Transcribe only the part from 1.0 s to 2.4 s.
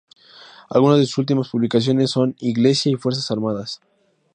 sus últimas publicaciones son: